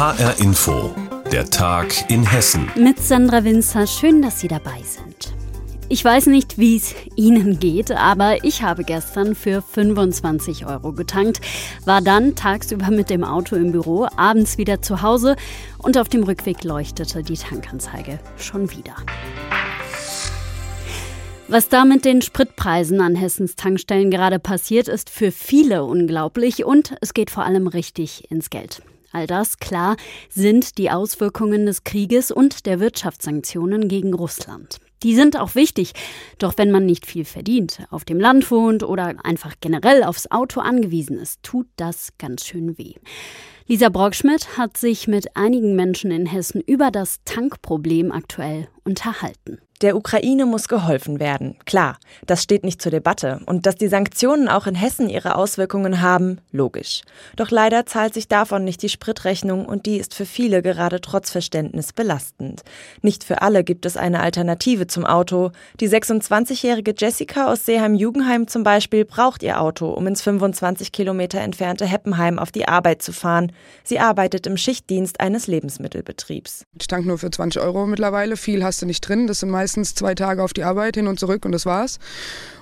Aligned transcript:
HR 0.00 0.40
Info, 0.40 0.94
der 1.30 1.44
Tag 1.50 2.10
in 2.10 2.24
Hessen. 2.24 2.70
Mit 2.74 2.98
Sandra 2.98 3.44
Winzer, 3.44 3.86
schön, 3.86 4.22
dass 4.22 4.40
Sie 4.40 4.48
dabei 4.48 4.82
sind. 4.82 5.34
Ich 5.90 6.02
weiß 6.02 6.24
nicht, 6.28 6.56
wie 6.56 6.76
es 6.76 6.94
Ihnen 7.16 7.60
geht, 7.60 7.90
aber 7.90 8.42
ich 8.42 8.62
habe 8.62 8.82
gestern 8.82 9.34
für 9.34 9.60
25 9.60 10.64
Euro 10.64 10.94
getankt, 10.94 11.42
war 11.84 12.00
dann 12.00 12.34
tagsüber 12.34 12.90
mit 12.90 13.10
dem 13.10 13.24
Auto 13.24 13.56
im 13.56 13.72
Büro, 13.72 14.08
abends 14.16 14.56
wieder 14.56 14.80
zu 14.80 15.02
Hause 15.02 15.36
und 15.76 15.98
auf 15.98 16.08
dem 16.08 16.22
Rückweg 16.22 16.64
leuchtete 16.64 17.22
die 17.22 17.36
Tankanzeige 17.36 18.20
schon 18.38 18.70
wieder. 18.70 18.96
Was 21.46 21.68
da 21.68 21.84
mit 21.84 22.06
den 22.06 22.22
Spritpreisen 22.22 23.02
an 23.02 23.16
Hessens 23.16 23.54
Tankstellen 23.54 24.10
gerade 24.10 24.38
passiert, 24.38 24.88
ist 24.88 25.10
für 25.10 25.30
viele 25.30 25.84
unglaublich 25.84 26.64
und 26.64 26.94
es 27.02 27.12
geht 27.12 27.30
vor 27.30 27.44
allem 27.44 27.66
richtig 27.66 28.30
ins 28.30 28.48
Geld. 28.48 28.80
All 29.12 29.26
das, 29.26 29.58
klar, 29.58 29.96
sind 30.28 30.78
die 30.78 30.90
Auswirkungen 30.90 31.66
des 31.66 31.84
Krieges 31.84 32.30
und 32.30 32.66
der 32.66 32.78
Wirtschaftssanktionen 32.78 33.88
gegen 33.88 34.14
Russland. 34.14 34.78
Die 35.02 35.14
sind 35.14 35.38
auch 35.38 35.54
wichtig, 35.54 35.92
doch 36.38 36.58
wenn 36.58 36.70
man 36.70 36.84
nicht 36.84 37.06
viel 37.06 37.24
verdient, 37.24 37.82
auf 37.90 38.04
dem 38.04 38.20
Land 38.20 38.50
wohnt 38.50 38.82
oder 38.82 39.14
einfach 39.24 39.54
generell 39.60 40.04
aufs 40.04 40.30
Auto 40.30 40.60
angewiesen 40.60 41.18
ist, 41.18 41.42
tut 41.42 41.66
das 41.76 42.10
ganz 42.18 42.46
schön 42.46 42.76
weh. 42.76 42.94
Lisa 43.66 43.88
Brockschmidt 43.88 44.58
hat 44.58 44.76
sich 44.76 45.08
mit 45.08 45.36
einigen 45.36 45.74
Menschen 45.74 46.10
in 46.10 46.26
Hessen 46.26 46.60
über 46.60 46.90
das 46.90 47.20
Tankproblem 47.24 48.12
aktuell 48.12 48.68
unterhalten. 48.84 49.60
Der 49.80 49.96
Ukraine 49.96 50.44
muss 50.44 50.68
geholfen 50.68 51.20
werden. 51.20 51.56
Klar, 51.64 51.96
das 52.26 52.42
steht 52.42 52.64
nicht 52.64 52.82
zur 52.82 52.92
Debatte. 52.92 53.40
Und 53.46 53.64
dass 53.64 53.76
die 53.76 53.88
Sanktionen 53.88 54.46
auch 54.46 54.66
in 54.66 54.74
Hessen 54.74 55.08
ihre 55.08 55.36
Auswirkungen 55.36 56.02
haben, 56.02 56.38
logisch. 56.52 57.00
Doch 57.36 57.50
leider 57.50 57.86
zahlt 57.86 58.12
sich 58.12 58.28
davon 58.28 58.62
nicht 58.62 58.82
die 58.82 58.90
Spritrechnung 58.90 59.64
und 59.64 59.86
die 59.86 59.96
ist 59.96 60.14
für 60.14 60.26
viele 60.26 60.60
gerade 60.60 61.00
trotz 61.00 61.30
Verständnis 61.30 61.94
belastend. 61.94 62.60
Nicht 63.00 63.24
für 63.24 63.40
alle 63.40 63.64
gibt 63.64 63.86
es 63.86 63.96
eine 63.96 64.20
Alternative 64.20 64.86
zum 64.86 65.06
Auto. 65.06 65.50
Die 65.80 65.88
26-jährige 65.88 66.92
Jessica 66.94 67.50
aus 67.50 67.64
Seeheim-Jugendheim 67.64 68.48
zum 68.48 68.64
Beispiel 68.64 69.06
braucht 69.06 69.42
ihr 69.42 69.62
Auto, 69.62 69.90
um 69.90 70.06
ins 70.06 70.20
25 70.20 70.92
Kilometer 70.92 71.40
entfernte 71.40 71.86
Heppenheim 71.86 72.38
auf 72.38 72.52
die 72.52 72.68
Arbeit 72.68 73.00
zu 73.00 73.14
fahren. 73.14 73.50
Sie 73.82 73.98
arbeitet 73.98 74.46
im 74.46 74.58
Schichtdienst 74.58 75.20
eines 75.20 75.46
Lebensmittelbetriebs. 75.46 76.64
Ich 76.78 76.86
tank 76.86 77.06
nur 77.06 77.16
für 77.16 77.30
20 77.30 77.62
Euro 77.62 77.86
mittlerweile. 77.86 78.36
Viel 78.36 78.62
hast 78.62 78.82
du 78.82 78.86
nicht 78.86 79.00
drin. 79.00 79.26
Das 79.26 79.40
sind 79.40 79.48
meist 79.48 79.69
meistens 79.70 79.94
zwei 79.94 80.16
Tage 80.16 80.42
auf 80.42 80.52
die 80.52 80.64
Arbeit 80.64 80.96
hin 80.96 81.06
und 81.06 81.20
zurück 81.20 81.44
und 81.44 81.52
das 81.52 81.64
war's. 81.64 82.00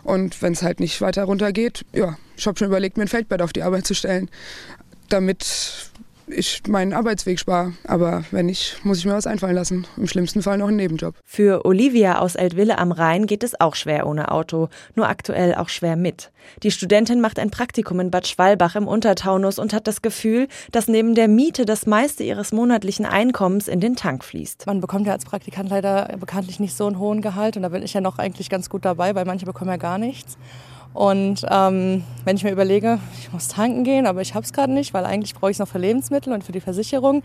Und 0.02 0.42
wenn 0.42 0.52
es 0.52 0.62
halt 0.62 0.78
nicht 0.78 1.00
weiter 1.00 1.24
runter 1.24 1.52
geht, 1.52 1.86
ja, 1.94 2.18
ich 2.36 2.46
habe 2.46 2.58
schon 2.58 2.68
überlegt, 2.68 2.98
mir 2.98 3.04
ein 3.04 3.08
Feldbett 3.08 3.40
auf 3.40 3.54
die 3.54 3.62
Arbeit 3.62 3.86
zu 3.86 3.94
stellen, 3.94 4.28
damit 5.08 5.87
ich 6.30 6.62
meinen 6.68 6.92
Arbeitsweg 6.92 7.38
spare. 7.38 7.72
Aber 7.84 8.24
wenn 8.30 8.46
nicht, 8.46 8.84
muss 8.84 8.98
ich 8.98 9.04
mir 9.04 9.14
was 9.14 9.26
einfallen 9.26 9.54
lassen. 9.54 9.86
Im 9.96 10.06
schlimmsten 10.06 10.42
Fall 10.42 10.58
noch 10.58 10.68
einen 10.68 10.76
Nebenjob. 10.76 11.14
Für 11.24 11.64
Olivia 11.64 12.18
aus 12.18 12.34
Eltville 12.34 12.78
am 12.78 12.92
Rhein 12.92 13.26
geht 13.26 13.42
es 13.42 13.60
auch 13.60 13.74
schwer 13.74 14.06
ohne 14.06 14.30
Auto, 14.30 14.68
nur 14.94 15.08
aktuell 15.08 15.54
auch 15.54 15.68
schwer 15.68 15.96
mit. 15.96 16.30
Die 16.62 16.70
Studentin 16.70 17.20
macht 17.20 17.38
ein 17.38 17.50
Praktikum 17.50 18.00
in 18.00 18.10
Bad 18.10 18.26
Schwalbach 18.26 18.76
im 18.76 18.88
Untertaunus 18.88 19.58
und 19.58 19.72
hat 19.72 19.86
das 19.86 20.02
Gefühl, 20.02 20.48
dass 20.72 20.88
neben 20.88 21.14
der 21.14 21.28
Miete 21.28 21.64
das 21.64 21.86
meiste 21.86 22.24
ihres 22.24 22.52
monatlichen 22.52 23.06
Einkommens 23.06 23.68
in 23.68 23.80
den 23.80 23.96
Tank 23.96 24.24
fließt. 24.24 24.66
Man 24.66 24.80
bekommt 24.80 25.06
ja 25.06 25.12
als 25.12 25.24
Praktikant 25.24 25.70
leider 25.70 26.16
bekanntlich 26.18 26.60
nicht 26.60 26.76
so 26.76 26.86
einen 26.86 26.98
hohen 26.98 27.20
Gehalt 27.20 27.56
und 27.56 27.62
da 27.62 27.68
bin 27.68 27.82
ich 27.82 27.94
ja 27.94 28.00
noch 28.00 28.18
eigentlich 28.18 28.48
ganz 28.48 28.70
gut 28.70 28.84
dabei, 28.84 29.14
weil 29.14 29.24
manche 29.24 29.46
bekommen 29.46 29.70
ja 29.70 29.76
gar 29.76 29.98
nichts. 29.98 30.38
Und 30.94 31.46
ähm, 31.48 32.04
wenn 32.24 32.36
ich 32.36 32.44
mir 32.44 32.50
überlege, 32.50 32.98
ich 33.20 33.32
muss 33.32 33.48
tanken 33.48 33.84
gehen, 33.84 34.06
aber 34.06 34.20
ich 34.20 34.34
habe 34.34 34.44
es 34.44 34.52
gerade 34.52 34.72
nicht, 34.72 34.94
weil 34.94 35.04
eigentlich 35.04 35.34
brauche 35.34 35.50
ich 35.50 35.56
es 35.56 35.58
noch 35.60 35.68
für 35.68 35.78
Lebensmittel 35.78 36.32
und 36.32 36.44
für 36.44 36.52
die 36.52 36.60
Versicherung, 36.60 37.22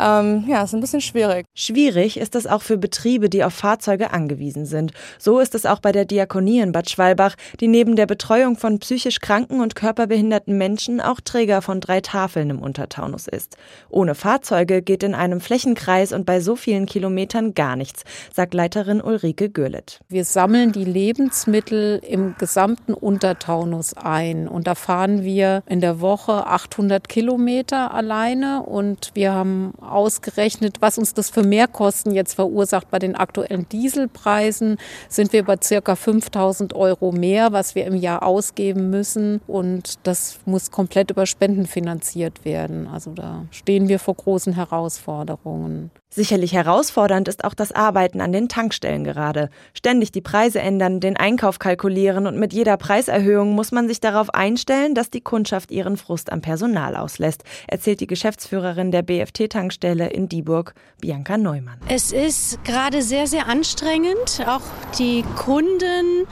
ähm, 0.00 0.44
ja, 0.48 0.62
ist 0.62 0.74
ein 0.74 0.80
bisschen 0.80 1.00
schwierig. 1.00 1.46
Schwierig 1.54 2.18
ist 2.18 2.34
es 2.34 2.46
auch 2.46 2.62
für 2.62 2.78
Betriebe, 2.78 3.28
die 3.28 3.44
auf 3.44 3.54
Fahrzeuge 3.54 4.12
angewiesen 4.12 4.66
sind. 4.66 4.92
So 5.18 5.38
ist 5.38 5.54
es 5.54 5.66
auch 5.66 5.80
bei 5.80 5.92
der 5.92 6.04
Diakonie 6.04 6.60
in 6.60 6.72
Bad 6.72 6.88
Schwalbach, 6.90 7.36
die 7.60 7.68
neben 7.68 7.96
der 7.96 8.06
Betreuung 8.06 8.56
von 8.56 8.78
psychisch 8.78 9.20
kranken 9.20 9.60
und 9.60 9.74
körperbehinderten 9.74 10.56
Menschen 10.56 11.00
auch 11.00 11.20
Träger 11.20 11.62
von 11.62 11.80
drei 11.80 12.00
Tafeln 12.00 12.50
im 12.50 12.60
Untertaunus 12.60 13.26
ist. 13.26 13.56
Ohne 13.88 14.14
Fahrzeuge 14.14 14.82
geht 14.82 15.02
in 15.02 15.14
einem 15.14 15.40
Flächenkreis 15.40 16.12
und 16.12 16.26
bei 16.26 16.40
so 16.40 16.56
vielen 16.56 16.86
Kilometern 16.86 17.54
gar 17.54 17.76
nichts, 17.76 18.04
sagt 18.32 18.54
Leiterin 18.54 19.02
Ulrike 19.02 19.50
Görlet. 19.50 20.00
Wir 20.08 20.24
sammeln 20.24 20.72
die 20.72 20.84
Lebensmittel 20.84 22.00
im 22.06 22.34
gesamten 22.38 22.94
Untertaunus 22.94 23.94
ein 23.94 24.48
und 24.48 24.66
da 24.66 24.74
fahren 24.74 25.24
wir 25.24 25.62
in 25.66 25.80
der 25.80 26.00
Woche 26.00 26.46
800 26.46 27.08
Kilometer 27.08 27.92
alleine 27.92 28.62
und 28.62 29.10
wir 29.14 29.32
haben 29.32 29.72
ausgerechnet, 29.90 30.76
was 30.80 30.98
uns 30.98 31.14
das 31.14 31.30
für 31.30 31.42
Mehrkosten 31.42 32.12
jetzt 32.12 32.34
verursacht. 32.34 32.90
Bei 32.90 32.98
den 32.98 33.14
aktuellen 33.14 33.68
Dieselpreisen 33.68 34.78
sind 35.08 35.32
wir 35.32 35.44
bei 35.44 35.56
circa 35.62 35.96
5000 35.96 36.74
Euro 36.74 37.12
mehr, 37.12 37.52
was 37.52 37.74
wir 37.74 37.86
im 37.86 37.96
Jahr 37.96 38.22
ausgeben 38.22 38.90
müssen. 38.90 39.40
Und 39.46 39.94
das 40.04 40.40
muss 40.46 40.70
komplett 40.70 41.10
über 41.10 41.26
Spenden 41.26 41.66
finanziert 41.66 42.44
werden. 42.44 42.86
Also 42.86 43.12
da 43.12 43.46
stehen 43.50 43.88
wir 43.88 43.98
vor 43.98 44.14
großen 44.14 44.54
Herausforderungen. 44.54 45.90
Sicherlich 46.12 46.52
herausfordernd 46.52 47.28
ist 47.28 47.44
auch 47.44 47.54
das 47.54 47.70
Arbeiten 47.70 48.20
an 48.20 48.32
den 48.32 48.48
Tankstellen 48.48 49.04
gerade. 49.04 49.48
Ständig 49.74 50.10
die 50.10 50.20
Preise 50.20 50.58
ändern, 50.58 50.98
den 50.98 51.16
Einkauf 51.16 51.60
kalkulieren 51.60 52.26
und 52.26 52.36
mit 52.36 52.52
jeder 52.52 52.76
Preiserhöhung 52.76 53.54
muss 53.54 53.70
man 53.70 53.86
sich 53.86 54.00
darauf 54.00 54.34
einstellen, 54.34 54.96
dass 54.96 55.10
die 55.10 55.20
Kundschaft 55.20 55.70
ihren 55.70 55.96
Frust 55.96 56.32
am 56.32 56.40
Personal 56.40 56.96
auslässt, 56.96 57.44
erzählt 57.68 58.00
die 58.00 58.08
Geschäftsführerin 58.08 58.90
der 58.90 59.02
BFT-Tankstelle 59.02 60.08
in 60.08 60.28
Dieburg, 60.28 60.74
Bianca 61.00 61.38
Neumann. 61.38 61.78
Es 61.88 62.10
ist 62.10 62.64
gerade 62.64 63.02
sehr, 63.02 63.28
sehr 63.28 63.46
anstrengend. 63.46 64.44
Auch 64.48 64.62
die 64.98 65.22
Kunden 65.36 66.26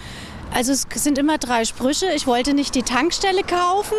also 0.55 0.73
es 0.73 0.87
sind 0.95 1.19
immer 1.19 1.39
drei 1.39 1.65
Sprüche. 1.65 2.07
Ich 2.17 2.27
wollte 2.27 2.55
nicht 2.55 2.75
die 2.75 2.83
Tankstelle 2.83 3.43
kaufen. 3.43 3.97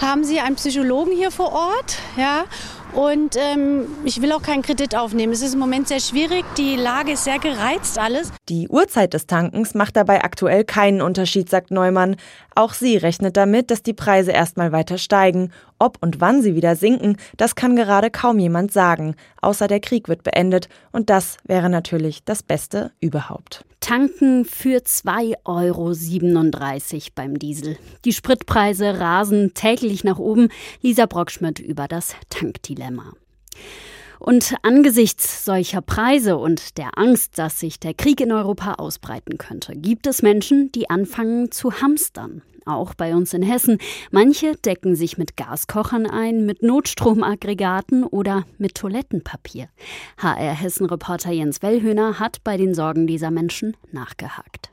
Haben 0.00 0.24
Sie 0.24 0.38
einen 0.38 0.56
Psychologen 0.56 1.12
hier 1.12 1.30
vor 1.30 1.52
Ort? 1.52 1.98
Ja. 2.16 2.44
Und 2.94 3.36
ähm, 3.36 3.86
ich 4.04 4.22
will 4.22 4.32
auch 4.32 4.42
keinen 4.42 4.62
Kredit 4.62 4.96
aufnehmen. 4.96 5.32
Es 5.32 5.42
ist 5.42 5.54
im 5.54 5.60
Moment 5.60 5.88
sehr 5.88 6.00
schwierig. 6.00 6.44
Die 6.56 6.76
Lage 6.76 7.12
ist 7.12 7.24
sehr 7.24 7.38
gereizt 7.38 7.98
alles. 7.98 8.32
Die 8.48 8.68
Uhrzeit 8.68 9.14
des 9.14 9.26
Tankens 9.26 9.74
macht 9.74 9.96
dabei 9.96 10.24
aktuell 10.24 10.64
keinen 10.64 11.02
Unterschied, 11.02 11.50
sagt 11.50 11.70
Neumann. 11.70 12.16
Auch 12.54 12.72
sie 12.72 12.96
rechnet 12.96 13.36
damit, 13.36 13.70
dass 13.70 13.82
die 13.82 13.92
Preise 13.92 14.32
erstmal 14.32 14.72
weiter 14.72 14.98
steigen. 14.98 15.52
Ob 15.78 15.98
und 16.00 16.20
wann 16.20 16.42
sie 16.42 16.54
wieder 16.54 16.74
sinken, 16.74 17.16
das 17.36 17.54
kann 17.54 17.76
gerade 17.76 18.10
kaum 18.10 18.38
jemand 18.38 18.72
sagen. 18.72 19.14
Außer 19.40 19.68
der 19.68 19.80
Krieg 19.80 20.08
wird 20.08 20.22
beendet. 20.24 20.68
Und 20.90 21.08
das 21.08 21.36
wäre 21.44 21.68
natürlich 21.68 22.24
das 22.24 22.42
Beste 22.42 22.90
überhaupt. 23.00 23.64
Tanken 23.80 24.44
für 24.44 24.78
2,37 24.78 25.44
Euro 25.44 25.94
beim 27.14 27.38
Diesel. 27.38 27.78
Die 28.04 28.12
Spritpreise 28.12 28.98
rasen 28.98 29.54
täglich 29.54 30.02
nach 30.02 30.18
oben. 30.18 30.48
Lisa 30.82 31.06
Brockschmidt 31.06 31.60
über 31.60 31.86
das 31.86 32.14
Tankdilemma. 32.28 33.12
Und 34.18 34.56
angesichts 34.62 35.44
solcher 35.44 35.80
Preise 35.80 36.38
und 36.38 36.76
der 36.76 36.98
Angst, 36.98 37.38
dass 37.38 37.60
sich 37.60 37.78
der 37.78 37.94
Krieg 37.94 38.20
in 38.20 38.32
Europa 38.32 38.74
ausbreiten 38.74 39.38
könnte, 39.38 39.76
gibt 39.76 40.08
es 40.08 40.22
Menschen, 40.22 40.72
die 40.72 40.90
anfangen 40.90 41.52
zu 41.52 41.80
hamstern 41.80 42.42
auch 42.68 42.94
bei 42.94 43.14
uns 43.14 43.34
in 43.34 43.42
Hessen. 43.42 43.78
Manche 44.10 44.54
decken 44.56 44.96
sich 44.96 45.18
mit 45.18 45.36
Gaskochern 45.36 46.06
ein, 46.06 46.46
mit 46.46 46.62
Notstromaggregaten 46.62 48.04
oder 48.04 48.44
mit 48.58 48.74
Toilettenpapier. 48.74 49.68
HR 50.18 50.54
Hessen-Reporter 50.54 51.32
Jens 51.32 51.62
Wellhöhner 51.62 52.18
hat 52.18 52.44
bei 52.44 52.56
den 52.56 52.74
Sorgen 52.74 53.06
dieser 53.06 53.30
Menschen 53.30 53.76
nachgehakt 53.92 54.70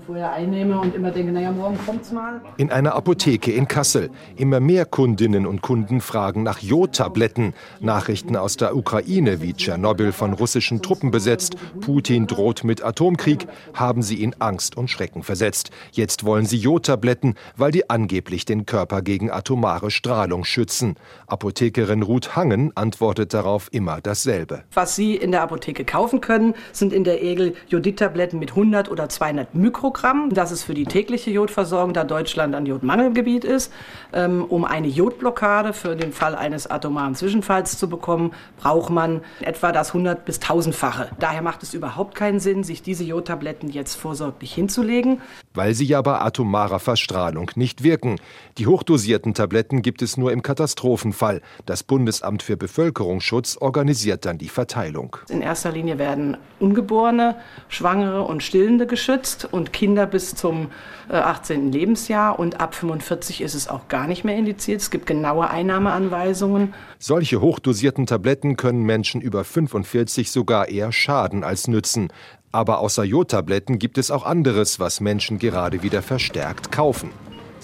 vorher 0.00 0.32
einnehme 0.32 0.80
und 0.80 0.94
immer 0.94 1.10
denke, 1.10 1.32
naja, 1.32 1.52
morgen 1.52 1.78
kommt's 1.84 2.10
mal. 2.10 2.40
In 2.56 2.70
einer 2.70 2.94
Apotheke 2.94 3.52
in 3.52 3.68
Kassel. 3.68 4.10
Immer 4.36 4.60
mehr 4.60 4.86
Kundinnen 4.86 5.46
und 5.46 5.62
Kunden 5.62 6.00
fragen 6.00 6.42
nach 6.42 6.58
Jodtabletten. 6.58 7.54
Nachrichten 7.80 8.36
aus 8.36 8.56
der 8.56 8.76
Ukraine, 8.76 9.40
wie 9.40 9.54
Tschernobyl 9.54 10.12
von 10.12 10.32
russischen 10.32 10.82
Truppen 10.82 11.10
besetzt, 11.10 11.56
Putin 11.80 12.26
droht 12.26 12.64
mit 12.64 12.84
Atomkrieg, 12.84 13.46
haben 13.74 14.02
sie 14.02 14.22
in 14.22 14.34
Angst 14.40 14.76
und 14.76 14.88
Schrecken 14.88 15.22
versetzt. 15.22 15.70
Jetzt 15.92 16.24
wollen 16.24 16.46
sie 16.46 16.58
Jodtabletten, 16.58 17.34
weil 17.56 17.70
die 17.70 17.88
angeblich 17.88 18.44
den 18.44 18.66
Körper 18.66 19.02
gegen 19.02 19.30
atomare 19.30 19.90
Strahlung 19.90 20.44
schützen. 20.44 20.96
Apothekerin 21.26 22.02
Ruth 22.02 22.36
Hangen 22.36 22.72
antwortet 22.74 23.34
darauf 23.34 23.68
immer 23.72 24.00
dasselbe. 24.00 24.64
Was 24.72 24.96
Sie 24.96 25.14
in 25.14 25.32
der 25.32 25.42
Apotheke 25.42 25.84
kaufen 25.84 26.20
können, 26.20 26.54
sind 26.72 26.92
in 26.92 27.04
der 27.04 27.20
Regel 27.20 27.54
Jodidtabletten 27.68 28.38
mit 28.38 28.50
100 28.50 28.90
oder 28.90 29.08
200 29.08 29.54
Mikro 29.54 29.83
Programm. 29.84 30.30
Das 30.32 30.50
ist 30.50 30.62
für 30.62 30.72
die 30.72 30.86
tägliche 30.86 31.30
Jodversorgung, 31.30 31.92
da 31.92 32.04
Deutschland 32.04 32.54
ein 32.54 32.64
Jodmangelgebiet 32.64 33.44
ist. 33.44 33.70
Ähm, 34.14 34.42
um 34.42 34.64
eine 34.64 34.88
Jodblockade 34.88 35.74
für 35.74 35.94
den 35.94 36.10
Fall 36.10 36.34
eines 36.34 36.66
atomaren 36.66 37.14
Zwischenfalls 37.14 37.76
zu 37.76 37.90
bekommen, 37.90 38.32
braucht 38.56 38.88
man 38.88 39.20
etwa 39.42 39.72
das 39.72 39.88
100 39.88 40.24
bis 40.24 40.40
1000-fache. 40.40 41.10
Daher 41.18 41.42
macht 41.42 41.62
es 41.62 41.74
überhaupt 41.74 42.14
keinen 42.14 42.40
Sinn, 42.40 42.64
sich 42.64 42.80
diese 42.80 43.04
Jodtabletten 43.04 43.68
jetzt 43.68 43.96
vorsorglich 43.96 44.54
hinzulegen. 44.54 45.20
Weil 45.52 45.74
sie 45.74 45.84
ja 45.84 46.00
bei 46.00 46.18
atomarer 46.18 46.78
Verstrahlung 46.78 47.50
nicht 47.54 47.82
wirken. 47.82 48.16
Die 48.56 48.66
hochdosierten 48.66 49.34
Tabletten 49.34 49.82
gibt 49.82 50.00
es 50.00 50.16
nur 50.16 50.32
im 50.32 50.40
Katastrophenfall. 50.40 51.42
Das 51.66 51.82
Bundesamt 51.82 52.42
für 52.42 52.56
Bevölkerungsschutz 52.56 53.58
organisiert 53.60 54.24
dann 54.24 54.38
die 54.38 54.48
Verteilung. 54.48 55.18
In 55.28 55.42
erster 55.42 55.72
Linie 55.72 55.98
werden 55.98 56.38
Ungeborene, 56.58 57.36
Schwangere 57.68 58.22
und 58.22 58.42
Stillende 58.42 58.86
geschützt 58.86 59.46
und 59.50 59.73
Kinder 59.74 60.06
bis 60.06 60.34
zum 60.34 60.68
18. 61.10 61.68
Äh, 61.68 61.70
Lebensjahr. 61.70 62.38
Und 62.38 62.60
ab 62.60 62.74
45 62.74 63.42
ist 63.42 63.54
es 63.54 63.68
auch 63.68 63.88
gar 63.88 64.06
nicht 64.06 64.24
mehr 64.24 64.36
indiziert. 64.36 64.80
Es 64.80 64.90
gibt 64.90 65.06
genaue 65.06 65.50
Einnahmeanweisungen. 65.50 66.72
Solche 66.98 67.42
hochdosierten 67.42 68.06
Tabletten 68.06 68.56
können 68.56 68.84
Menschen 68.84 69.20
über 69.20 69.44
45 69.44 70.30
sogar 70.30 70.68
eher 70.68 70.92
schaden 70.92 71.44
als 71.44 71.68
nützen. 71.68 72.08
Aber 72.52 72.78
außer 72.78 73.04
Jodtabletten 73.04 73.78
gibt 73.78 73.98
es 73.98 74.10
auch 74.10 74.24
anderes, 74.24 74.78
was 74.78 75.00
Menschen 75.00 75.38
gerade 75.38 75.82
wieder 75.82 76.00
verstärkt 76.02 76.70
kaufen. 76.70 77.10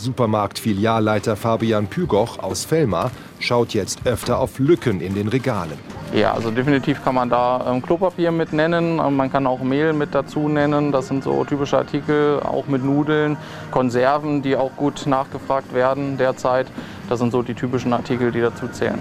Supermarkt-Filialleiter 0.00 1.37
Fabian 1.37 1.87
Pügoch 1.87 2.38
aus 2.38 2.64
Fellmar 2.64 3.11
schaut 3.38 3.75
jetzt 3.75 4.06
öfter 4.06 4.38
auf 4.38 4.58
Lücken 4.58 5.00
in 5.00 5.14
den 5.14 5.29
Regalen. 5.29 5.79
Ja, 6.12 6.32
also 6.32 6.50
definitiv 6.50 7.05
kann 7.05 7.14
man 7.14 7.31
da 7.31 7.64
ähm, 7.70 7.82
Klopapier 7.82 8.32
mit 8.32 8.52
nennen, 8.52 8.99
ähm, 8.99 9.17
man 9.17 9.31
kann 9.31 9.47
auch 9.47 9.62
Mehl 9.62 9.93
mit 9.93 10.12
dazu 10.12 10.49
nennen. 10.49 10.91
Das 10.91 11.06
sind 11.06 11.23
so 11.23 11.44
typische 11.44 11.79
Artikel, 11.79 12.41
auch 12.41 12.67
mit 12.67 12.85
Nudeln, 12.85 13.37
Konserven, 13.70 14.43
die 14.43 14.56
auch 14.56 14.75
gut 14.76 15.06
nachgefragt 15.06 15.73
werden 15.73 16.19
derzeit. 16.19 16.67
Das 17.08 17.20
sind 17.20 17.31
so 17.31 17.43
die 17.43 17.55
typischen 17.55 17.93
Artikel, 17.93 18.32
die 18.32 18.41
dazu 18.41 18.67
zählen. 18.67 18.99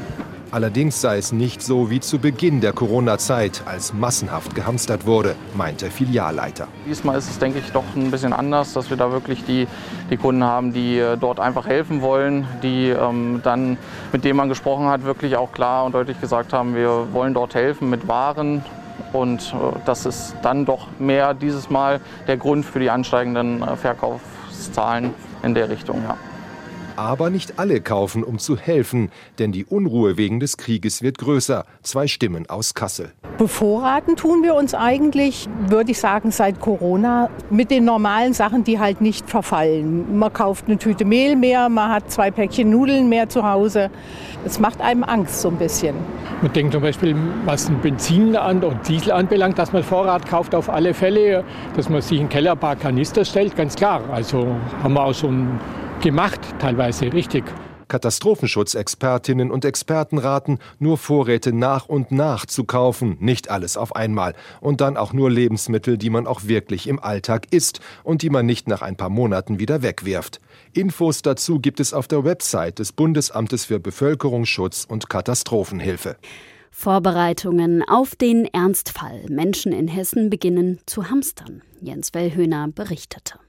Allerdings 0.51 0.99
sei 0.99 1.19
es 1.19 1.31
nicht 1.31 1.61
so 1.61 1.91
wie 1.91 1.99
zu 1.99 2.17
Beginn 2.17 2.59
der 2.59 2.73
Corona-Zeit, 2.73 3.61
als 3.67 3.93
massenhaft 3.93 4.55
gehamstert 4.55 5.05
wurde, 5.05 5.35
meint 5.55 5.83
der 5.83 5.91
Filialleiter. 5.91 6.67
Diesmal 6.87 7.19
ist 7.19 7.29
es, 7.29 7.37
denke 7.37 7.59
ich, 7.59 7.71
doch 7.71 7.83
ein 7.95 8.09
bisschen 8.09 8.33
anders, 8.33 8.73
dass 8.73 8.89
wir 8.89 8.97
da 8.97 9.11
wirklich 9.11 9.45
die, 9.45 9.67
die 10.09 10.17
Kunden 10.17 10.43
haben, 10.43 10.73
die 10.73 10.97
äh, 10.97 11.17
dort 11.17 11.39
einfach 11.39 11.67
helfen 11.67 12.01
wollen, 12.01 12.47
die 12.63 12.89
ähm, 12.89 13.41
dann, 13.43 13.77
mit 14.11 14.25
denen 14.25 14.37
man 14.37 14.49
gesprochen 14.49 14.87
hat, 14.87 15.03
wirklich 15.03 15.37
auch 15.37 15.51
klar 15.51 15.85
und 15.85 15.93
deutlich 15.93 16.19
gesagt 16.19 16.51
haben, 16.51 16.73
wir 16.73 17.13
wollen 17.13 17.35
dort 17.35 17.53
helfen 17.53 17.91
mit 17.91 18.07
Waren. 18.07 18.65
Und 19.13 19.53
äh, 19.53 19.77
das 19.85 20.07
ist 20.07 20.35
dann 20.41 20.65
doch 20.65 20.87
mehr 20.97 21.35
dieses 21.35 21.69
Mal 21.69 22.01
der 22.27 22.37
Grund 22.37 22.65
für 22.65 22.79
die 22.79 22.89
ansteigenden 22.89 23.61
äh, 23.61 23.75
Verkaufszahlen 23.75 25.13
in 25.43 25.53
der 25.53 25.69
Richtung. 25.69 26.01
Ja. 26.07 26.17
Aber 26.99 27.29
nicht 27.29 27.59
alle 27.59 27.79
kaufen, 27.79 28.25
um 28.25 28.39
zu 28.39 28.57
helfen, 28.57 29.09
denn 29.37 29.53
die 29.53 29.63
Unruhe 29.63 30.17
wegen 30.17 30.41
des 30.41 30.57
Krieges 30.57 31.01
wird 31.01 31.17
größer. 31.17 31.63
Zwei 31.81 32.07
Stimmen 32.07 32.49
aus 32.49 32.73
Kassel. 32.73 33.13
Bevorraten 33.37 34.17
tun 34.17 34.43
wir 34.43 34.53
uns 34.53 34.73
eigentlich, 34.73 35.47
würde 35.69 35.91
ich 35.91 35.99
sagen, 35.99 36.31
seit 36.31 36.59
Corona 36.59 37.29
mit 37.49 37.71
den 37.71 37.85
normalen 37.85 38.33
Sachen, 38.33 38.65
die 38.65 38.79
halt 38.79 38.99
nicht 38.99 39.29
verfallen. 39.29 40.19
Man 40.19 40.33
kauft 40.33 40.65
eine 40.67 40.77
Tüte 40.77 41.05
Mehl 41.05 41.37
mehr, 41.37 41.69
man 41.69 41.89
hat 41.89 42.11
zwei 42.11 42.31
Päckchen 42.31 42.69
Nudeln 42.69 43.07
mehr 43.07 43.29
zu 43.29 43.49
Hause. 43.49 43.91
Das 44.43 44.59
macht 44.59 44.81
einem 44.81 45.05
Angst 45.05 45.39
so 45.39 45.47
ein 45.47 45.55
bisschen. 45.55 45.95
Man 46.41 46.51
denkt 46.51 46.73
zum 46.73 46.81
Beispiel, 46.81 47.15
was 47.45 47.69
ein 47.69 47.79
Benzin 47.79 48.35
an 48.35 48.61
und 48.61 48.85
Diesel 48.89 49.13
anbelangt, 49.13 49.57
dass 49.57 49.71
man 49.71 49.83
Vorrat 49.83 50.27
kauft 50.27 50.53
auf 50.53 50.69
alle 50.69 50.93
Fälle, 50.93 51.45
dass 51.77 51.87
man 51.87 52.01
sich 52.01 52.17
in 52.17 52.25
den 52.25 52.29
Keller 52.29 52.51
ein 52.51 52.59
paar 52.59 52.75
Kanister 52.75 53.23
stellt, 53.23 53.55
ganz 53.55 53.75
klar. 53.75 54.01
Also 54.11 54.47
haben 54.83 54.95
wir 54.95 55.03
auch 55.05 55.13
so 55.13 55.27
ein 55.27 55.61
gemacht, 56.01 56.39
teilweise 56.59 57.11
richtig. 57.11 57.43
Katastrophenschutzexpertinnen 57.89 59.51
und 59.51 59.65
Experten 59.65 60.17
raten, 60.19 60.59
nur 60.77 60.97
Vorräte 60.97 61.51
nach 61.51 61.87
und 61.87 62.11
nach 62.11 62.45
zu 62.45 62.63
kaufen, 62.63 63.17
nicht 63.19 63.49
alles 63.49 63.75
auf 63.75 63.95
einmal. 63.95 64.35
Und 64.61 64.79
dann 64.79 64.95
auch 64.95 65.11
nur 65.11 65.29
Lebensmittel, 65.29 65.97
die 65.97 66.09
man 66.09 66.27
auch 66.27 66.45
wirklich 66.45 66.87
im 66.87 66.99
Alltag 66.99 67.47
isst 67.51 67.81
und 68.03 68.21
die 68.21 68.29
man 68.29 68.45
nicht 68.45 68.67
nach 68.67 68.81
ein 68.81 68.95
paar 68.95 69.09
Monaten 69.09 69.59
wieder 69.59 69.81
wegwirft. 69.81 70.39
Infos 70.73 71.21
dazu 71.23 71.59
gibt 71.59 71.79
es 71.79 71.93
auf 71.93 72.07
der 72.07 72.23
Website 72.23 72.79
des 72.79 72.93
Bundesamtes 72.93 73.65
für 73.65 73.79
Bevölkerungsschutz 73.79 74.85
und 74.87 75.09
Katastrophenhilfe. 75.09 76.15
Vorbereitungen 76.71 77.83
auf 77.89 78.15
den 78.15 78.45
Ernstfall. 78.45 79.25
Menschen 79.27 79.73
in 79.73 79.87
Hessen 79.87 80.29
beginnen 80.29 80.79
zu 80.85 81.09
hamstern. 81.09 81.63
Jens 81.81 82.13
Wellhöhner 82.13 82.69
berichtete. 82.69 83.39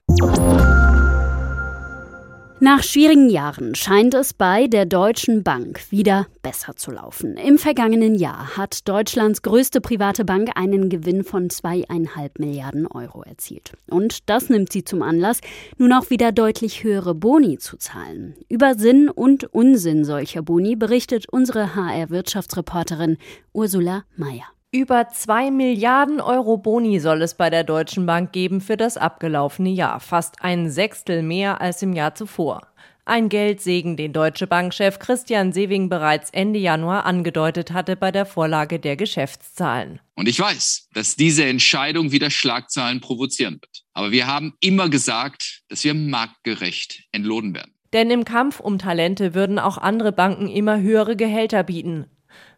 Nach 2.63 2.83
schwierigen 2.83 3.27
Jahren 3.27 3.73
scheint 3.73 4.13
es 4.13 4.35
bei 4.35 4.67
der 4.67 4.85
Deutschen 4.85 5.41
Bank 5.41 5.81
wieder 5.89 6.27
besser 6.43 6.75
zu 6.75 6.91
laufen. 6.91 7.35
Im 7.35 7.57
vergangenen 7.57 8.13
Jahr 8.13 8.55
hat 8.55 8.87
Deutschlands 8.87 9.41
größte 9.41 9.81
private 9.81 10.25
Bank 10.25 10.51
einen 10.53 10.87
Gewinn 10.87 11.23
von 11.23 11.49
zweieinhalb 11.49 12.37
Milliarden 12.37 12.85
Euro 12.85 13.23
erzielt. 13.23 13.73
Und 13.89 14.29
das 14.29 14.49
nimmt 14.49 14.71
sie 14.71 14.83
zum 14.83 15.01
Anlass, 15.01 15.41
nun 15.79 15.91
auch 15.91 16.11
wieder 16.11 16.31
deutlich 16.31 16.83
höhere 16.83 17.15
Boni 17.15 17.57
zu 17.57 17.77
zahlen. 17.77 18.35
Über 18.47 18.75
Sinn 18.75 19.09
und 19.09 19.45
Unsinn 19.45 20.05
solcher 20.05 20.43
Boni 20.43 20.75
berichtet 20.75 21.25
unsere 21.31 21.73
HR-Wirtschaftsreporterin 21.73 23.17
Ursula 23.53 24.03
Mayer. 24.15 24.45
Über 24.73 25.09
zwei 25.09 25.51
Milliarden 25.51 26.21
Euro 26.21 26.55
Boni 26.55 27.01
soll 27.01 27.21
es 27.23 27.35
bei 27.35 27.49
der 27.49 27.65
Deutschen 27.65 28.05
Bank 28.05 28.31
geben 28.31 28.61
für 28.61 28.77
das 28.77 28.95
abgelaufene 28.95 29.69
Jahr, 29.69 29.99
fast 29.99 30.35
ein 30.43 30.69
Sechstel 30.71 31.23
mehr 31.23 31.59
als 31.59 31.81
im 31.81 31.91
Jahr 31.91 32.15
zuvor. 32.15 32.61
Ein 33.03 33.27
Geldsegen, 33.27 33.97
den 33.97 34.13
Deutsche 34.13 34.47
Bankchef 34.47 34.97
Christian 34.97 35.51
Sewing 35.51 35.89
bereits 35.89 36.29
Ende 36.29 36.57
Januar 36.57 37.05
angedeutet 37.05 37.73
hatte 37.73 37.97
bei 37.97 38.13
der 38.13 38.25
Vorlage 38.25 38.79
der 38.79 38.95
Geschäftszahlen. 38.95 39.99
Und 40.15 40.29
ich 40.29 40.39
weiß, 40.39 40.87
dass 40.93 41.17
diese 41.17 41.43
Entscheidung 41.43 42.13
wieder 42.13 42.29
Schlagzeilen 42.29 43.01
provozieren 43.01 43.55
wird. 43.55 43.83
Aber 43.91 44.11
wir 44.11 44.25
haben 44.25 44.53
immer 44.61 44.87
gesagt, 44.87 45.63
dass 45.67 45.83
wir 45.83 45.93
marktgerecht 45.93 47.09
entlohnen 47.11 47.53
werden. 47.53 47.73
Denn 47.91 48.09
im 48.09 48.23
Kampf 48.23 48.61
um 48.61 48.79
Talente 48.79 49.33
würden 49.33 49.59
auch 49.59 49.77
andere 49.77 50.13
Banken 50.13 50.47
immer 50.47 50.79
höhere 50.79 51.17
Gehälter 51.17 51.63
bieten. 51.63 52.05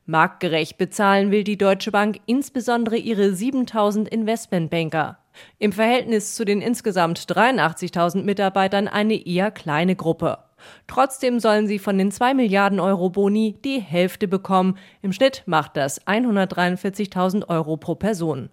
Marktgerecht 0.06 0.78
bezahlen 0.78 1.32
will 1.32 1.46
die 1.46 1.58
Deutsche 1.58 1.92
Bank 1.92 2.20
insbesondere 2.26 2.98
ihre 2.98 3.34
7000 3.34 4.10
Investmentbanker. 4.10 5.18
Im 5.60 5.72
Verhältnis 5.72 6.36
zu 6.36 6.44
den 6.44 6.62
insgesamt 6.62 7.20
83.000 7.20 8.24
Mitarbeitern 8.24 8.88
eine 8.88 9.16
eher 9.16 9.50
kleine 9.50 9.96
Gruppe. 9.96 10.40
Trotzdem 10.88 11.40
sollen 11.40 11.68
sie 11.68 11.80
von 11.80 11.98
den 11.98 12.12
2 12.12 12.34
Milliarden 12.34 12.80
Euro 12.80 13.10
Boni 13.10 13.56
die 13.64 13.80
Hälfte 13.80 14.28
bekommen. 14.28 14.78
Im 15.02 15.14
Schnitt 15.14 15.44
macht 15.46 15.78
das 15.78 16.06
143.000 16.06 17.48
Euro 17.50 17.78
pro 17.78 17.96
Person. 17.96 18.50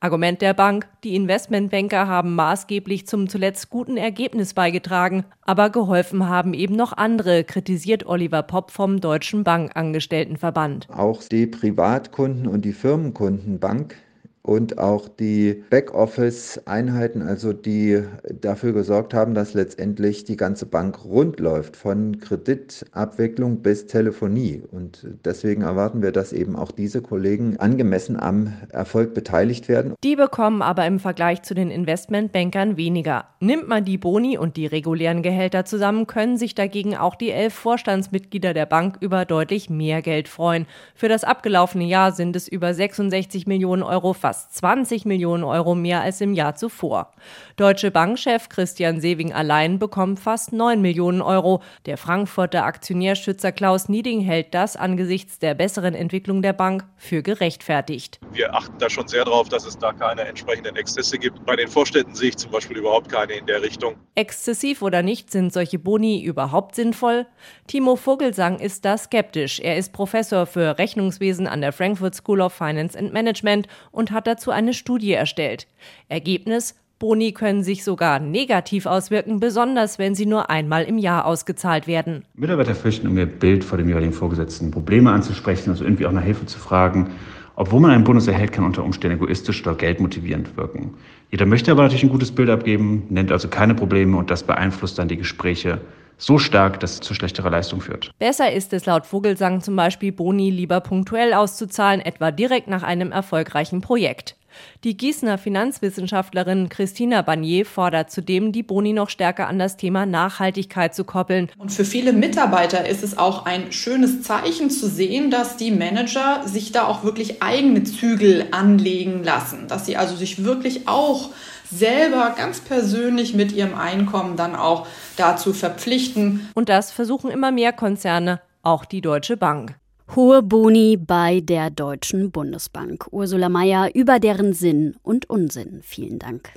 Argument 0.00 0.40
der 0.40 0.54
Bank, 0.54 0.88
die 1.04 1.14
Investmentbanker 1.14 2.08
haben 2.08 2.34
maßgeblich 2.34 3.06
zum 3.06 3.28
zuletzt 3.28 3.68
guten 3.68 3.98
Ergebnis 3.98 4.54
beigetragen, 4.54 5.24
aber 5.42 5.68
geholfen 5.68 6.26
haben 6.28 6.54
eben 6.54 6.74
noch 6.74 6.94
andere, 6.94 7.44
kritisiert 7.44 8.06
Oliver 8.06 8.42
Popp 8.42 8.70
vom 8.70 9.00
Deutschen 9.00 9.44
Bankangestelltenverband. 9.44 10.88
Auch 10.88 11.22
die 11.24 11.46
Privatkunden 11.46 12.46
und 12.46 12.64
die 12.64 12.72
Firmenkundenbank 12.72 13.96
und 14.42 14.78
auch 14.78 15.08
die 15.08 15.62
Backoffice-Einheiten, 15.68 17.22
also 17.22 17.52
die 17.52 18.02
dafür 18.40 18.72
gesorgt 18.72 19.12
haben, 19.12 19.34
dass 19.34 19.52
letztendlich 19.52 20.24
die 20.24 20.36
ganze 20.36 20.64
Bank 20.64 21.04
rund 21.04 21.40
läuft, 21.40 21.76
von 21.76 22.18
Kreditabwicklung 22.20 23.58
bis 23.58 23.86
Telefonie. 23.86 24.62
Und 24.70 25.06
deswegen 25.24 25.62
erwarten 25.62 26.02
wir, 26.02 26.10
dass 26.10 26.32
eben 26.32 26.56
auch 26.56 26.70
diese 26.70 27.02
Kollegen 27.02 27.58
angemessen 27.58 28.18
am 28.18 28.54
Erfolg 28.70 29.12
beteiligt 29.12 29.68
werden. 29.68 29.94
Die 30.02 30.16
bekommen 30.16 30.62
aber 30.62 30.86
im 30.86 31.00
Vergleich 31.00 31.42
zu 31.42 31.54
den 31.54 31.70
Investmentbankern 31.70 32.78
weniger. 32.78 33.26
Nimmt 33.40 33.68
man 33.68 33.84
die 33.84 33.98
Boni 33.98 34.38
und 34.38 34.56
die 34.56 34.66
regulären 34.66 35.22
Gehälter 35.22 35.66
zusammen, 35.66 36.06
können 36.06 36.38
sich 36.38 36.54
dagegen 36.54 36.96
auch 36.96 37.14
die 37.14 37.30
elf 37.30 37.52
Vorstandsmitglieder 37.52 38.54
der 38.54 38.66
Bank 38.66 38.96
über 39.00 39.26
deutlich 39.26 39.68
mehr 39.68 40.00
Geld 40.00 40.28
freuen. 40.28 40.66
Für 40.94 41.08
das 41.08 41.24
abgelaufene 41.24 41.84
Jahr 41.84 42.12
sind 42.12 42.34
es 42.36 42.48
über 42.48 42.72
66 42.72 43.46
Millionen 43.46 43.82
Euro 43.82 44.14
fast 44.14 44.29
fast 44.30 44.54
20 44.58 45.06
Millionen 45.06 45.42
Euro 45.42 45.74
mehr 45.74 46.02
als 46.02 46.20
im 46.20 46.34
Jahr 46.34 46.54
zuvor. 46.54 47.10
Deutsche 47.56 47.90
Bankchef 47.90 48.48
Christian 48.48 49.00
Sewing 49.00 49.32
allein 49.32 49.80
bekommt 49.80 50.20
fast 50.20 50.52
9 50.52 50.80
Millionen 50.80 51.20
Euro. 51.20 51.62
Der 51.84 51.96
Frankfurter 51.96 52.64
Aktionärschützer 52.64 53.50
Klaus 53.50 53.88
Nieding 53.88 54.20
hält 54.20 54.54
das 54.54 54.76
angesichts 54.76 55.40
der 55.40 55.54
besseren 55.54 55.94
Entwicklung 55.94 56.42
der 56.42 56.52
Bank 56.52 56.84
für 56.96 57.24
gerechtfertigt. 57.24 58.20
Wir 58.32 58.54
achten 58.54 58.78
da 58.78 58.88
schon 58.88 59.08
sehr 59.08 59.24
darauf, 59.24 59.48
dass 59.48 59.66
es 59.66 59.76
da 59.76 59.92
keine 59.92 60.20
entsprechenden 60.22 60.76
Exzesse 60.76 61.18
gibt. 61.18 61.44
Bei 61.44 61.56
den 61.56 61.66
Vorstädten 61.66 62.14
sehe 62.14 62.28
ich 62.28 62.36
zum 62.36 62.52
Beispiel 62.52 62.78
überhaupt 62.78 63.10
keine 63.10 63.32
in 63.32 63.46
der 63.46 63.62
Richtung. 63.62 63.96
Exzessiv 64.14 64.80
oder 64.80 65.02
nicht, 65.02 65.32
sind 65.32 65.52
solche 65.52 65.80
Boni 65.80 66.22
überhaupt 66.22 66.76
sinnvoll? 66.76 67.26
Timo 67.66 67.96
Vogelsang 67.96 68.60
ist 68.60 68.84
da 68.84 68.96
skeptisch. 68.96 69.58
Er 69.58 69.76
ist 69.76 69.92
Professor 69.92 70.46
für 70.46 70.78
Rechnungswesen 70.78 71.48
an 71.48 71.62
der 71.62 71.72
Frankfurt 71.72 72.14
School 72.14 72.40
of 72.40 72.52
Finance 72.52 72.96
and 72.96 73.12
Management 73.12 73.66
und 73.90 74.12
hat 74.12 74.19
hat 74.20 74.26
dazu 74.26 74.50
eine 74.50 74.74
Studie 74.74 75.12
erstellt. 75.12 75.66
Ergebnis 76.08 76.74
Boni 76.98 77.32
können 77.32 77.62
sich 77.62 77.82
sogar 77.82 78.18
negativ 78.18 78.84
auswirken, 78.84 79.40
besonders 79.40 79.98
wenn 79.98 80.14
sie 80.14 80.26
nur 80.26 80.50
einmal 80.50 80.84
im 80.84 80.98
Jahr 80.98 81.24
ausgezahlt 81.24 81.86
werden. 81.86 82.26
Mitarbeiter 82.34 82.74
fürchten, 82.74 83.08
um 83.08 83.16
ihr 83.16 83.24
Bild 83.24 83.64
vor 83.64 83.78
dem 83.78 83.88
jeweiligen 83.88 84.12
Vorgesetzten 84.12 84.70
Probleme 84.70 85.10
anzusprechen, 85.10 85.70
also 85.70 85.84
irgendwie 85.84 86.04
auch 86.04 86.12
nach 86.12 86.22
Hilfe 86.22 86.44
zu 86.44 86.58
fragen. 86.58 87.12
Obwohl 87.56 87.80
man 87.80 87.92
einen 87.92 88.04
Bonus 88.04 88.26
erhält, 88.26 88.52
kann 88.52 88.64
unter 88.64 88.84
Umständen 88.84 89.16
egoistisch 89.16 89.66
oder 89.66 89.74
geldmotivierend 89.74 90.54
wirken. 90.58 90.92
Jeder 91.30 91.46
möchte 91.46 91.70
aber 91.70 91.84
natürlich 91.84 92.04
ein 92.04 92.10
gutes 92.10 92.32
Bild 92.32 92.50
abgeben, 92.50 93.04
nennt 93.08 93.32
also 93.32 93.48
keine 93.48 93.74
Probleme 93.74 94.18
und 94.18 94.30
das 94.30 94.42
beeinflusst 94.42 94.98
dann 94.98 95.08
die 95.08 95.16
Gespräche 95.16 95.80
so 96.20 96.38
stark, 96.38 96.78
dass 96.80 96.92
es 96.92 97.00
zu 97.00 97.14
schlechterer 97.14 97.50
Leistung 97.50 97.80
führt. 97.80 98.10
Besser 98.18 98.52
ist 98.52 98.72
es 98.72 98.86
laut 98.86 99.06
Vogelsang 99.06 99.60
zum 99.60 99.74
Beispiel 99.74 100.12
Boni 100.12 100.50
lieber 100.50 100.80
punktuell 100.80 101.34
auszuzahlen, 101.34 102.00
etwa 102.00 102.30
direkt 102.30 102.68
nach 102.68 102.82
einem 102.82 103.10
erfolgreichen 103.10 103.80
Projekt. 103.80 104.36
Die 104.84 104.96
Gießener 104.96 105.38
Finanzwissenschaftlerin 105.38 106.68
Christina 106.68 107.22
Barnier 107.22 107.66
fordert 107.66 108.10
zudem, 108.10 108.52
die 108.52 108.62
Boni 108.62 108.92
noch 108.92 109.10
stärker 109.10 109.48
an 109.48 109.58
das 109.58 109.76
Thema 109.76 110.06
Nachhaltigkeit 110.06 110.94
zu 110.94 111.04
koppeln. 111.04 111.50
Und 111.58 111.70
für 111.70 111.84
viele 111.84 112.12
Mitarbeiter 112.12 112.88
ist 112.88 113.02
es 113.02 113.18
auch 113.18 113.46
ein 113.46 113.72
schönes 113.72 114.22
Zeichen 114.22 114.70
zu 114.70 114.88
sehen, 114.88 115.30
dass 115.30 115.56
die 115.56 115.70
Manager 115.70 116.42
sich 116.46 116.72
da 116.72 116.86
auch 116.86 117.04
wirklich 117.04 117.42
eigene 117.42 117.84
Zügel 117.84 118.46
anlegen 118.50 119.24
lassen, 119.24 119.68
dass 119.68 119.86
sie 119.86 119.96
also 119.96 120.16
sich 120.16 120.44
wirklich 120.44 120.88
auch 120.88 121.30
selber 121.70 122.34
ganz 122.36 122.60
persönlich 122.60 123.34
mit 123.34 123.52
ihrem 123.52 123.74
Einkommen 123.74 124.36
dann 124.36 124.56
auch 124.56 124.86
dazu 125.16 125.52
verpflichten. 125.52 126.48
Und 126.54 126.68
das 126.68 126.90
versuchen 126.90 127.30
immer 127.30 127.52
mehr 127.52 127.72
Konzerne, 127.72 128.40
auch 128.62 128.84
die 128.84 129.00
Deutsche 129.00 129.36
Bank. 129.36 129.79
Hohe 130.16 130.42
Boni 130.42 130.96
bei 130.96 131.38
der 131.40 131.70
Deutschen 131.70 132.32
Bundesbank. 132.32 133.06
Ursula 133.12 133.48
Mayer 133.48 133.94
über 133.94 134.18
deren 134.18 134.54
Sinn 134.54 134.96
und 135.04 135.30
Unsinn. 135.30 135.82
Vielen 135.84 136.18
Dank. 136.18 136.50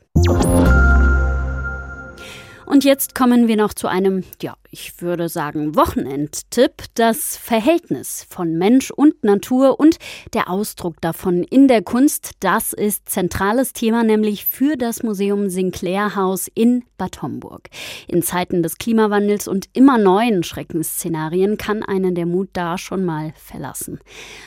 Und 2.65 2.83
jetzt 2.83 3.13
kommen 3.13 3.48
wir 3.48 3.55
noch 3.55 3.75
zu 3.75 3.88
einem, 3.88 4.24
ja, 4.41 4.55
ich 4.73 5.03
würde 5.03 5.29
sagen, 5.29 5.75
Wochenendtipp. 5.75 6.85
Das 6.95 7.37
Verhältnis 7.37 8.25
von 8.27 8.57
Mensch 8.57 8.89
und 8.89 9.23
Natur 9.23 9.79
und 9.79 9.97
der 10.33 10.49
Ausdruck 10.49 10.99
davon 10.99 11.43
in 11.43 11.67
der 11.67 11.83
Kunst, 11.83 12.31
das 12.39 12.73
ist 12.73 13.07
zentrales 13.07 13.73
Thema, 13.73 14.03
nämlich 14.03 14.45
für 14.45 14.75
das 14.75 15.03
Museum 15.03 15.49
Sinclair 15.49 16.15
Haus 16.15 16.49
in 16.55 16.83
Bad 16.97 17.21
Homburg. 17.21 17.69
In 18.07 18.23
Zeiten 18.23 18.63
des 18.63 18.79
Klimawandels 18.79 19.47
und 19.47 19.69
immer 19.73 19.99
neuen 19.99 20.41
Schreckensszenarien 20.41 21.57
kann 21.57 21.83
einen 21.83 22.15
der 22.15 22.25
Mut 22.25 22.49
da 22.53 22.79
schon 22.79 23.05
mal 23.05 23.31
verlassen. 23.35 23.99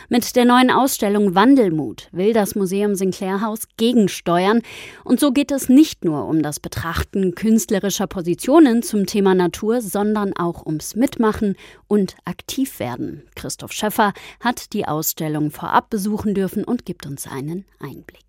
Mit 0.09 0.35
der 0.35 0.45
neuen 0.45 0.73
Ausstellung 0.73 1.37
Wandelmut 1.37 2.09
will 2.11 2.33
das 2.33 2.56
Museum 2.56 2.97
Sinclair 2.97 3.42
Haus 3.42 3.68
gegensteuern. 3.76 4.62
Und 5.04 5.21
so 5.21 5.30
geht 5.30 5.52
es 5.52 5.68
nicht 5.68 6.04
nur 6.04 6.26
um 6.26 6.42
das 6.42 6.59
Betrachten 6.59 7.37
künstlerischer 7.37 8.09
Positionen 8.09 8.83
zum 8.83 9.06
Thema 9.06 9.33
Natur, 9.37 9.80
sondern 9.80 10.16
sondern 10.17 10.37
auch 10.39 10.65
ums 10.65 10.97
Mitmachen 10.97 11.57
und 11.89 12.17
aktiv 12.25 12.81
werden. 12.81 13.25
Christoph 13.35 13.73
Schäffer 13.73 14.15
hat 14.41 14.73
die 14.73 14.89
Ausstellung 14.89 15.51
vorab 15.51 15.91
besuchen 15.91 16.33
dürfen 16.33 16.65
und 16.65 16.87
gibt 16.87 17.05
uns 17.05 17.27
einen 17.31 17.67
Einblick. 17.81 18.25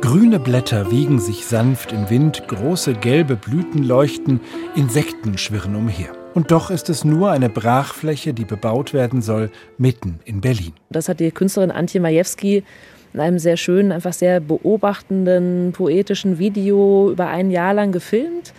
Grüne 0.00 0.40
Blätter 0.40 0.90
wiegen 0.90 1.20
sich 1.20 1.46
sanft 1.46 1.92
im 1.92 2.10
Wind, 2.10 2.48
große 2.48 2.94
gelbe 2.94 3.36
Blüten 3.36 3.84
leuchten, 3.84 4.40
Insekten 4.74 5.38
schwirren 5.38 5.76
umher. 5.76 6.12
Und 6.34 6.50
doch 6.50 6.72
ist 6.72 6.90
es 6.90 7.04
nur 7.04 7.30
eine 7.30 7.48
Brachfläche, 7.48 8.34
die 8.34 8.44
bebaut 8.44 8.92
werden 8.92 9.22
soll, 9.22 9.52
mitten 9.78 10.18
in 10.24 10.40
Berlin. 10.40 10.72
Das 10.90 11.08
hat 11.08 11.20
die 11.20 11.30
Künstlerin 11.30 11.70
Antje 11.70 12.00
Majewski 12.00 12.64
in 13.12 13.20
einem 13.20 13.38
sehr 13.38 13.56
schönen, 13.56 13.92
einfach 13.92 14.12
sehr 14.12 14.40
beobachtenden, 14.40 15.70
poetischen 15.72 16.40
Video 16.40 17.12
über 17.12 17.28
ein 17.28 17.52
Jahr 17.52 17.72
lang 17.72 17.92
gefilmt. 17.92 18.52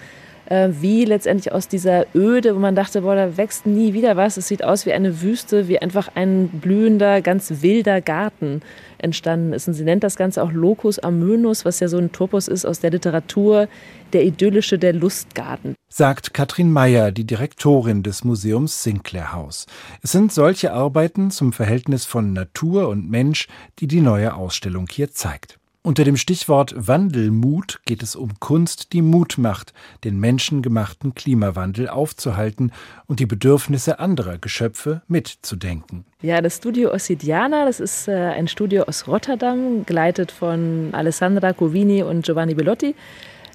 Äh, 0.48 0.70
wie 0.80 1.06
letztendlich 1.06 1.52
aus 1.52 1.68
dieser 1.68 2.06
Öde, 2.14 2.56
wo 2.56 2.60
man 2.60 2.76
dachte, 2.76 3.02
boah, 3.02 3.16
da 3.16 3.38
wächst 3.38 3.66
nie 3.66 3.94
wieder 3.94 4.16
was. 4.16 4.38
Es 4.38 4.48
sieht 4.48 4.64
aus 4.64 4.86
wie 4.86 4.94
eine 4.94 5.22
Wüste, 5.22 5.68
wie 5.68 5.80
einfach 5.80 6.10
ein 6.14 6.50
blühender, 6.50 7.22
ganz 7.22 7.62
wilder 7.62 8.00
Garten 8.02 8.62
entstanden 9.00 9.54
ist. 9.54 9.68
Und 9.68 9.74
sie 9.74 9.84
nennt 9.84 10.04
das 10.04 10.16
Ganze 10.16 10.44
auch 10.44 10.52
Locus 10.52 11.00
Amönus, 11.00 11.66
was 11.66 11.80
ja 11.80 11.88
so 11.88 11.98
ein 11.98 12.12
Topos 12.12 12.48
ist 12.48 12.66
aus 12.66 12.80
der 12.80 12.92
Literatur, 12.92 13.68
der 14.14 14.24
idyllische, 14.24 14.78
der 14.78 14.94
Lustgarten. 14.94 15.76
Sagt 15.90 16.34
Katrin 16.34 16.72
Meyer, 16.72 17.12
die 17.12 17.26
Direktorin 17.26 18.04
des 18.04 18.24
Museums 18.24 18.84
Sinclair 18.84 19.34
House. 19.34 19.66
Es 20.02 20.12
sind 20.12 20.32
solche 20.32 20.74
Arbeiten 20.74 21.32
zum 21.32 21.54
Verhältnis 21.54 22.06
von 22.06 22.34
Natur 22.34 22.88
und 22.90 23.10
Mensch, 23.10 23.48
die 23.80 23.88
die 23.88 24.02
neue 24.02 24.36
Ausstellung 24.36 24.88
hier 24.92 25.12
zeigt. 25.12 25.58
Unter 25.86 26.04
dem 26.04 26.18
Stichwort 26.18 26.74
Wandelmut 26.76 27.80
geht 27.86 28.02
es 28.02 28.16
um 28.16 28.40
Kunst, 28.40 28.92
die 28.92 29.04
Mut 29.04 29.38
macht, 29.38 29.72
den 30.04 30.20
menschengemachten 30.20 31.14
Klimawandel 31.14 31.90
aufzuhalten 31.90 32.72
und 33.06 33.20
die 33.20 33.28
Bedürfnisse 33.28 34.00
anderer 34.00 34.40
Geschöpfe 34.40 35.04
mitzudenken. 35.08 36.04
Ja, 36.24 36.42
das 36.42 36.58
Studio 36.58 36.92
Ossidiana, 36.92 37.66
das 37.66 37.80
ist 37.80 38.08
äh, 38.08 38.14
ein 38.14 38.48
Studio 38.48 38.86
aus 38.86 39.08
Rotterdam, 39.08 39.86
geleitet 39.86 40.32
von 40.32 40.90
Alessandra 40.92 41.54
Covini 41.54 42.02
und 42.02 42.26
Giovanni 42.26 42.56
Bellotti, 42.56 42.96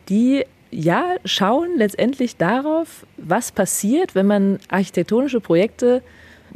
die 0.09 0.45
ja 0.71 1.17
schauen 1.25 1.71
letztendlich 1.79 2.37
darauf, 2.37 3.05
was 3.17 3.51
passiert, 3.51 4.15
wenn 4.15 4.27
man 4.27 4.61
architektonische 4.69 5.41
Projekte 5.41 6.01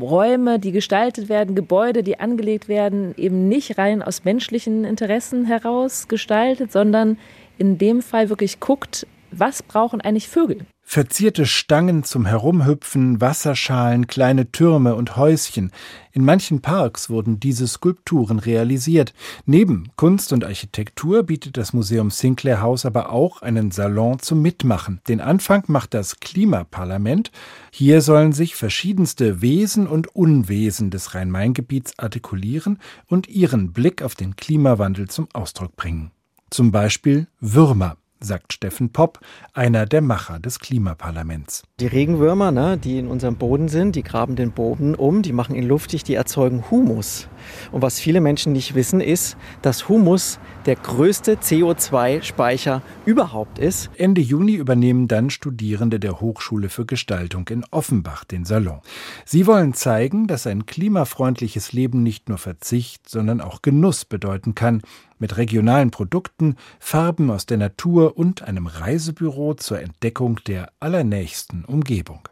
Räume, 0.00 0.58
die 0.58 0.72
gestaltet 0.72 1.28
werden, 1.28 1.54
Gebäude, 1.54 2.02
die 2.02 2.18
angelegt 2.18 2.68
werden, 2.68 3.14
eben 3.16 3.48
nicht 3.48 3.78
rein 3.78 4.02
aus 4.02 4.24
menschlichen 4.24 4.84
Interessen 4.84 5.44
heraus 5.44 6.08
gestaltet, 6.08 6.72
sondern 6.72 7.18
in 7.58 7.78
dem 7.78 8.02
Fall 8.02 8.28
wirklich 8.28 8.60
guckt, 8.60 9.06
was 9.30 9.62
brauchen 9.62 10.00
eigentlich 10.00 10.28
Vögel? 10.28 10.66
Verzierte 10.86 11.46
Stangen 11.46 12.04
zum 12.04 12.26
Herumhüpfen, 12.26 13.20
Wasserschalen, 13.20 14.06
kleine 14.06 14.52
Türme 14.52 14.94
und 14.94 15.16
Häuschen. 15.16 15.72
In 16.12 16.24
manchen 16.24 16.60
Parks 16.60 17.10
wurden 17.10 17.40
diese 17.40 17.66
Skulpturen 17.66 18.38
realisiert. 18.38 19.12
Neben 19.44 19.88
Kunst 19.96 20.32
und 20.32 20.44
Architektur 20.44 21.24
bietet 21.24 21.56
das 21.56 21.72
Museum 21.72 22.10
Sinclair 22.10 22.60
House 22.60 22.86
aber 22.86 23.10
auch 23.10 23.42
einen 23.42 23.72
Salon 23.72 24.20
zum 24.20 24.42
Mitmachen. 24.42 25.00
Den 25.08 25.20
Anfang 25.20 25.64
macht 25.66 25.94
das 25.94 26.20
Klimaparlament. 26.20 27.32
Hier 27.72 28.00
sollen 28.00 28.32
sich 28.32 28.54
verschiedenste 28.54 29.40
Wesen 29.40 29.88
und 29.88 30.14
Unwesen 30.14 30.90
des 30.90 31.14
Rhein-Main-Gebiets 31.14 31.98
artikulieren 31.98 32.78
und 33.08 33.26
ihren 33.26 33.72
Blick 33.72 34.02
auf 34.02 34.14
den 34.14 34.36
Klimawandel 34.36 35.08
zum 35.08 35.28
Ausdruck 35.32 35.74
bringen. 35.74 36.12
Zum 36.50 36.70
Beispiel 36.70 37.26
Würmer 37.40 37.96
sagt 38.24 38.52
Steffen 38.52 38.90
Popp, 38.90 39.20
einer 39.52 39.86
der 39.86 40.00
Macher 40.00 40.38
des 40.38 40.58
Klimaparlaments. 40.58 41.62
Die 41.80 41.86
Regenwürmer, 41.86 42.50
ne, 42.50 42.76
die 42.76 42.98
in 42.98 43.08
unserem 43.08 43.36
Boden 43.36 43.68
sind, 43.68 43.96
die 43.96 44.02
graben 44.02 44.36
den 44.36 44.52
Boden 44.52 44.94
um, 44.94 45.22
die 45.22 45.32
machen 45.32 45.54
ihn 45.54 45.66
luftig, 45.66 46.04
die 46.04 46.14
erzeugen 46.14 46.70
Humus. 46.70 47.28
Und 47.72 47.82
was 47.82 48.00
viele 48.00 48.20
Menschen 48.20 48.52
nicht 48.52 48.74
wissen, 48.74 49.00
ist, 49.00 49.36
dass 49.62 49.88
Humus 49.88 50.38
der 50.66 50.76
größte 50.76 51.36
CO2-Speicher 51.36 52.82
überhaupt 53.04 53.58
ist. 53.58 53.90
Ende 53.96 54.20
Juni 54.20 54.54
übernehmen 54.54 55.08
dann 55.08 55.30
Studierende 55.30 56.00
der 56.00 56.20
Hochschule 56.20 56.68
für 56.68 56.86
Gestaltung 56.86 57.48
in 57.48 57.64
Offenbach 57.70 58.24
den 58.24 58.44
Salon. 58.44 58.80
Sie 59.24 59.46
wollen 59.46 59.74
zeigen, 59.74 60.26
dass 60.26 60.46
ein 60.46 60.66
klimafreundliches 60.66 61.72
Leben 61.72 62.02
nicht 62.02 62.28
nur 62.28 62.38
Verzicht, 62.38 63.08
sondern 63.08 63.40
auch 63.40 63.62
Genuss 63.62 64.04
bedeuten 64.04 64.54
kann, 64.54 64.82
mit 65.18 65.36
regionalen 65.36 65.90
Produkten, 65.90 66.56
Farben 66.78 67.30
aus 67.30 67.46
der 67.46 67.58
Natur 67.58 68.16
und 68.16 68.42
einem 68.42 68.66
Reisebüro 68.66 69.54
zur 69.54 69.80
Entdeckung 69.80 70.40
der 70.46 70.70
allernächsten 70.80 71.64
Umgebung. 71.64 72.28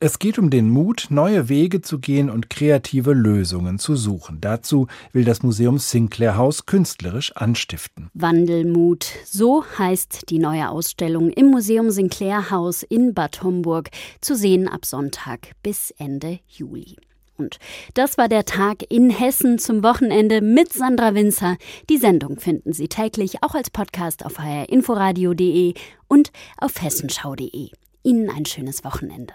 Es 0.00 0.18
geht 0.18 0.38
um 0.38 0.50
den 0.50 0.68
Mut, 0.68 1.06
neue 1.10 1.48
Wege 1.48 1.80
zu 1.80 1.98
gehen 1.98 2.28
und 2.28 2.50
kreative 2.50 3.12
Lösungen 3.12 3.78
zu 3.78 3.96
suchen. 3.96 4.38
Dazu 4.40 4.88
will 5.12 5.24
das 5.24 5.42
Museum 5.42 5.78
Sinclair 5.78 6.36
Haus 6.36 6.66
künstlerisch 6.66 7.34
anstiften. 7.36 8.10
Wandelmut, 8.14 9.06
so 9.24 9.64
heißt 9.78 10.30
die 10.30 10.38
neue 10.38 10.68
Ausstellung 10.68 11.30
im 11.30 11.46
Museum 11.46 11.90
Sinclair 11.90 12.50
Haus 12.50 12.82
in 12.82 13.14
Bad 13.14 13.42
Homburg, 13.42 13.90
zu 14.20 14.34
sehen 14.34 14.68
ab 14.68 14.84
Sonntag 14.84 15.52
bis 15.62 15.92
Ende 15.92 16.40
Juli. 16.48 16.96
Und 17.36 17.58
das 17.94 18.16
war 18.16 18.28
der 18.28 18.44
Tag 18.44 18.90
in 18.90 19.10
Hessen 19.10 19.58
zum 19.58 19.82
Wochenende 19.82 20.40
mit 20.40 20.72
Sandra 20.72 21.14
Winzer. 21.14 21.56
Die 21.90 21.98
Sendung 21.98 22.38
finden 22.38 22.72
Sie 22.72 22.88
täglich 22.88 23.42
auch 23.42 23.54
als 23.54 23.70
Podcast 23.70 24.24
auf 24.24 24.38
hrinforadio.de 24.38 25.74
und 26.06 26.30
auf 26.58 26.80
hessenschau.de. 26.80 27.70
Ihnen 28.04 28.30
ein 28.30 28.44
schönes 28.46 28.84
Wochenende. 28.84 29.32